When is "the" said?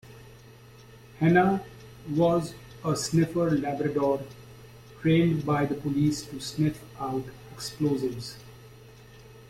5.67-5.75